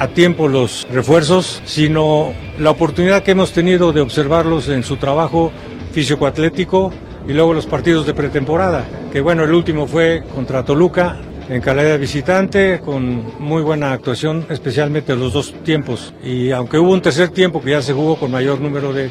[0.00, 5.52] a tiempo los refuerzos, sino la oportunidad que hemos tenido de observarlos en su trabajo
[5.92, 6.90] físico-atlético
[7.28, 8.86] y luego los partidos de pretemporada.
[9.12, 11.18] Que bueno, el último fue contra Toluca
[11.50, 16.14] en calidad de visitante, con muy buena actuación, especialmente los dos tiempos.
[16.24, 19.10] Y aunque hubo un tercer tiempo que ya se jugó con mayor número de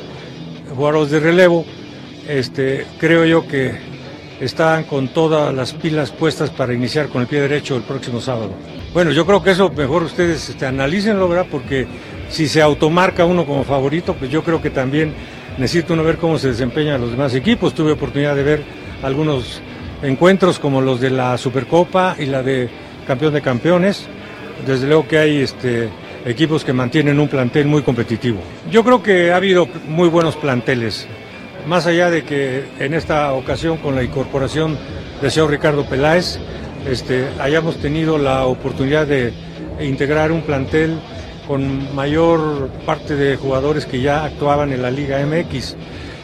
[0.75, 1.65] jugadores de relevo,
[2.27, 3.88] este, creo yo que
[4.39, 8.51] están con todas las pilas puestas para iniciar con el pie derecho el próximo sábado.
[8.93, 11.47] Bueno, yo creo que eso mejor ustedes este, analícenlo, ¿verdad?
[11.51, 11.87] Porque
[12.29, 15.13] si se automarca uno como favorito, pues yo creo que también
[15.57, 17.73] necesita uno ver cómo se desempeñan los demás equipos.
[17.73, 18.63] Tuve oportunidad de ver
[19.03, 19.61] algunos
[20.01, 22.69] encuentros como los de la Supercopa y la de
[23.05, 24.07] Campeón de Campeones.
[24.65, 25.89] Desde luego que hay este,
[26.25, 28.39] equipos que mantienen un plantel muy competitivo.
[28.71, 31.07] Yo creo que ha habido muy buenos planteles.
[31.69, 34.75] Más allá de que en esta ocasión con la incorporación
[35.21, 36.39] del señor Ricardo Peláez,
[36.89, 39.31] este, hayamos tenido la oportunidad de
[39.79, 40.99] integrar un plantel
[41.47, 45.75] con mayor parte de jugadores que ya actuaban en la Liga MX.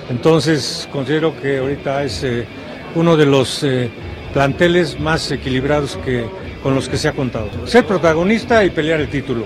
[0.10, 2.48] Entonces considero que ahorita es eh,
[2.96, 3.92] uno de los eh,
[4.34, 6.26] planteles más equilibrados que,
[6.64, 7.68] con los que se ha contado.
[7.68, 9.46] Ser protagonista y pelear el título.